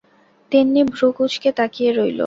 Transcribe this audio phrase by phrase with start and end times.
[0.51, 2.19] তিন্নি ভ্রূ কুঁচকে তাকিয়ে রইল।